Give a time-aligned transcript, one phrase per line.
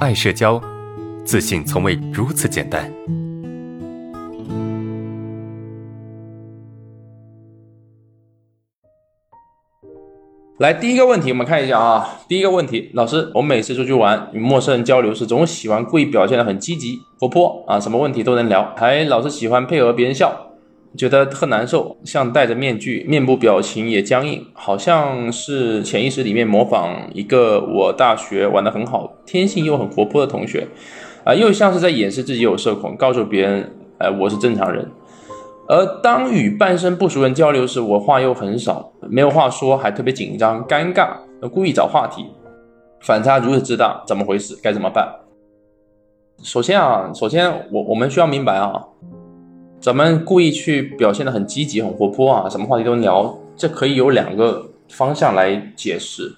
[0.00, 0.58] 爱社交，
[1.26, 2.90] 自信从未如此简单。
[10.56, 12.20] 来，第一个问题，我们看一下啊。
[12.26, 20.49] 第一个问题，老师，我每次出去玩，与陌生人交流时，总喜欢故意表现的很积极、活泼啊，什么问题都能聊，还老是喜欢配合别人笑，
[20.96, 30.66] 觉得特难受，像戴着面具，面部表情也僵硬，好像是潜意识里面模仿一个我大学玩的很好、天性又很活泼的同学，
[31.24, 34.90] 啊，又像是在掩饰自己有社恐，告诉别人，呃，我是正常人。
[35.68, 41.10] 而当与半生不熟人交流时，我话又很少，没有话说，还特别紧张、尴尬，
[41.52, 42.26] 故意找话题，
[43.02, 44.58] 反差如此之大，怎么回事？
[44.60, 45.08] 该怎么办？
[46.42, 48.82] 首先啊，首先我我们需要明白啊，
[49.80, 56.34] 咱们故意去表现的很积极、很活泼啊，什么话题都聊，这可以有两个方向来解释，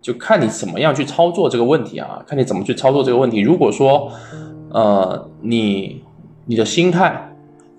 [0.00, 3.40] 就看你怎么样去操作这个问题啊，看你怎么去操作这个问题。
[3.40, 4.10] 如果说，
[4.70, 6.02] 呃，你
[6.46, 7.30] 你的心态。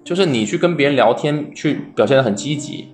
[0.03, 2.89] 就是你去跟别人聊天，去表现的很积极，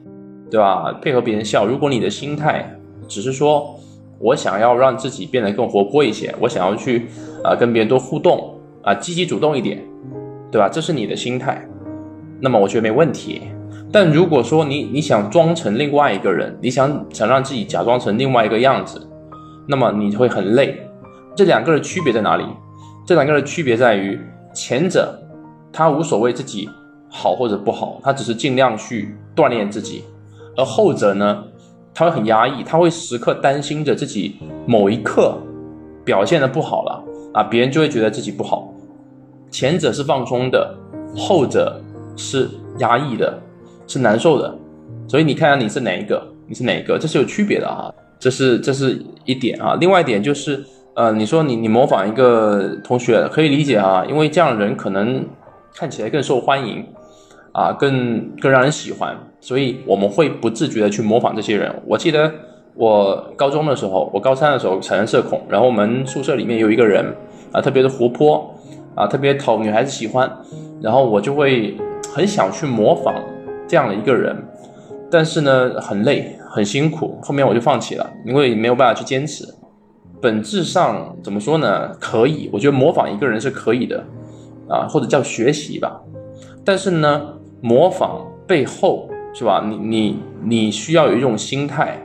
[0.50, 0.98] 对吧？
[1.02, 1.66] 配合别人笑。
[1.66, 2.74] 如果你的心态
[3.06, 3.78] 只是说
[4.18, 7.08] 我想要让自己变得更活泼一些，我想要去
[7.44, 9.84] 啊跟别人多互动啊，积极主动一点，
[10.50, 10.70] 对吧？
[10.70, 11.68] 这是你的心态，
[12.42, 13.44] 那么我觉得没问题。
[13.92, 19.08] 但如果说你你想装成另外一个人，你想想让自己假装成另外一个样子，
[19.68, 20.82] 那么你会很累。
[21.36, 22.44] 这两个的区别在哪里？
[23.06, 24.20] 这两个的区别在于
[24.54, 25.18] 前者
[25.72, 26.70] 他无所谓自己。
[27.14, 30.06] 好或者不好，他只是尽量去锻炼自己，
[30.56, 31.44] 而后者呢，
[31.94, 35.38] 他会很压抑，他会时刻担心着自己某一刻
[36.06, 38.74] 表现的不好了啊，别人就会觉得自己不好。
[39.50, 40.74] 前者是放松的，
[41.14, 41.82] 后者
[42.16, 43.40] 是压抑的，
[43.88, 44.58] 是难受的。
[45.08, 49.78] 所以你看看你是哪一个，你是哪一个，这是有区别的啊，这是这是一点啊。
[49.80, 50.64] 另外一点就是，
[50.96, 55.26] 呃，你说你你模仿一个同学可以理解啊，因为这样的人可能
[55.76, 56.86] 看起来更受欢迎。
[57.54, 61.70] 啊，更更让人喜欢，所以我们会不自觉的去模仿这些人。
[61.86, 62.32] 我记得
[62.76, 67.14] 我高中的时候，我高三的时候产生社恐，然后我们宿舍里面有一个人
[67.52, 68.56] 啊，特别的活泼
[68.96, 70.32] 啊，特别讨女孩子喜欢，
[70.82, 71.76] 然后我就会
[72.14, 73.16] 很想去模仿
[73.68, 74.36] 这样的一个人，
[75.10, 79.46] 但是呢，很累，很辛苦，后面我就放弃了，因为没有办法去坚持。
[80.22, 81.90] 本质上怎么说呢？
[82.00, 84.04] 可以，我觉得模仿一个人是可以的
[84.68, 86.02] 啊，或者叫学习吧，
[86.64, 87.34] 但是呢。
[87.64, 89.64] 模仿背后是吧？
[89.64, 91.96] 你你你需要有一种心态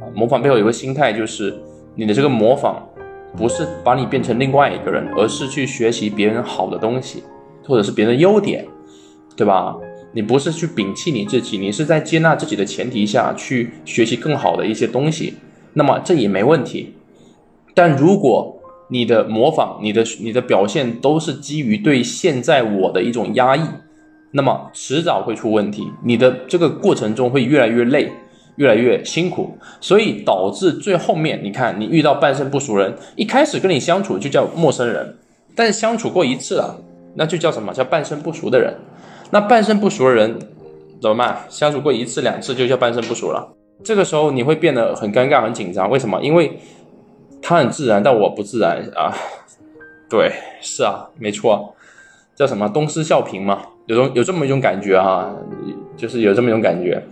[0.00, 1.54] 啊，模仿背后有个心态，就是
[1.94, 2.82] 你的这个模仿
[3.36, 7.22] 不是把你变成另外一个人，而是去学习别人好的东西，
[7.66, 8.66] 或者是别人的优点，
[9.38, 9.76] 对吧？
[10.12, 15.34] 你不是去摒弃你自己，你是在接纳自己的前提下去学习更好的一些东西，
[15.74, 16.94] 那么这也没问题。
[17.72, 23.60] 但如果你的模仿、你的你的表现都是基于对现在我的一种压抑。
[24.32, 28.10] 那么迟早会出问题，你的这个过程中会越来越累，
[28.56, 35.16] 越来越辛苦，所以导致最后面，你看你遇到半生不熟人，一开始跟你相处就叫陌生人，
[35.54, 36.82] 但相处过一次了，
[37.18, 38.74] 那就叫什么叫半生不熟的人？
[39.30, 40.38] 那半生不熟的人
[41.02, 41.44] 怎么办？
[41.50, 46.22] 相处过一次两次就叫半生不熟了，这个时候你会变得很尴尬很紧张，为什么？
[46.22, 46.58] 因为
[47.42, 49.12] 他很自然，但我不自然啊。
[50.08, 51.74] 对，是啊，没错，
[52.34, 53.60] 叫什么东施效颦嘛。
[53.86, 55.34] 有种有这么一种感觉哈，
[55.96, 57.02] 就是有这么一种感觉，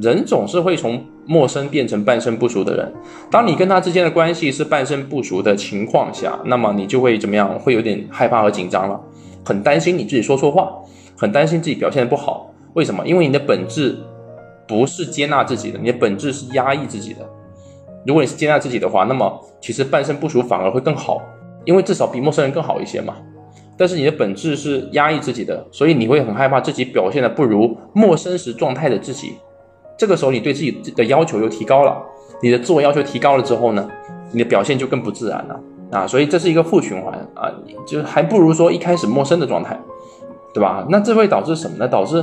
[0.00, 2.92] 人总是会从陌生变成半生不熟的人。
[3.30, 7.58] 当你跟他之间的关系是半生不熟的情况下，那么你就会怎么样？
[7.58, 9.00] 会有点害怕和紧张了，
[9.44, 10.72] 很担心你自己说错话，
[11.16, 12.52] 很担心自己表现的不好。
[12.74, 13.06] 为什么？
[13.06, 13.98] 因为你的本质
[14.66, 17.20] 不是接纳自己的，你的本质是压抑自己的。
[18.06, 21.20] 如果你是接纳自己的话，那么其实半生不熟反而会更好，
[21.64, 23.14] 因为至少比陌生人更好一些嘛。
[23.76, 29.34] 但是你的本质是压抑自己的，所以你会很害怕自己表现的不如陌生时状态的自己。
[30.02, 31.96] 这个时候你对自己的要求又提高了，
[32.40, 33.88] 你的自我要求提高了之后呢，
[34.32, 35.60] 你的表现就更不自然了
[35.92, 36.04] 啊！
[36.08, 37.48] 所以这是一个负循环啊，
[37.86, 39.78] 就还不如说一开始陌生的状态，
[40.52, 40.84] 对吧？
[40.90, 41.86] 那这会导致什么呢？
[41.86, 42.20] 导致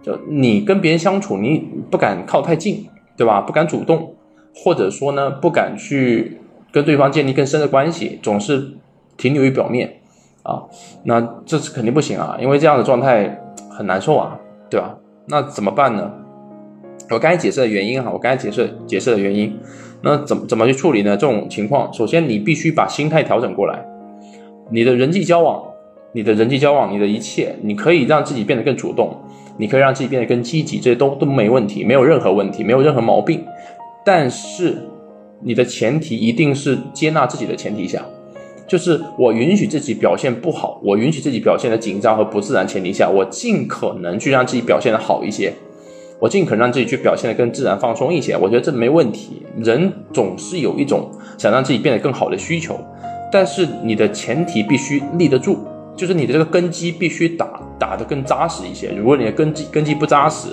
[0.00, 2.86] 就你跟别人相处，你不敢靠太近，
[3.16, 3.40] 对吧？
[3.40, 4.14] 不敢主动，
[4.54, 6.38] 或者说呢，不敢去
[6.70, 8.74] 跟对方建立更深的关系，总是
[9.16, 9.92] 停留于表面。
[10.44, 10.62] 啊，
[11.02, 14.38] 那这是肯定不行啊，因为这样的状态很难受啊，
[14.70, 14.94] 对吧？
[15.26, 16.12] 那怎么办呢？
[17.10, 19.58] 我刚才解释的原因哈，我刚才解释解释的原因，
[20.02, 21.16] 那怎么怎么去处理呢？
[21.16, 23.82] 这种情况，首先你必须把心态调整过来，
[24.70, 25.62] 你的人际交往，
[26.12, 29.16] 你的人际交往，你的一切，你可以让自己变得更主动，
[29.56, 33.42] 你可以让自己变得更积极，这些都都没问题，没有任何问题，没有任何毛病。
[34.04, 34.76] 但是
[35.40, 38.04] 你的前提一定是接纳自己的前提下。
[38.66, 45.50] 就是我允许自己表现不好，我允许自己表现的紧张和不自然前提下，我尽可能去让自己表现的好一些，
[46.18, 48.36] 我尽可能让自己去表现的更自然放松一些。
[48.36, 49.42] 我觉得这没问题。
[49.58, 52.78] 人总是有一种想让自己变得更好的需求，
[53.32, 55.58] 但是你的前提必须立得住，
[55.96, 58.92] 就是你的这个根基必须打打得更扎实一些。
[58.96, 60.48] 如果你的根基根基不扎实，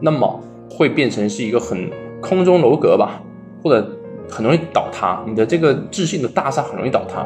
[0.00, 0.40] 那么
[0.70, 1.90] 会变成是一个很
[2.20, 3.20] 空中楼阁吧，
[3.62, 3.92] 或者。
[4.28, 7.24] 很容易倒塌，你的这个自信的大厦很容易倒塌。